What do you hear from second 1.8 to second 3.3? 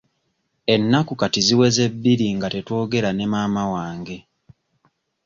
bbiri nga tetwogera ne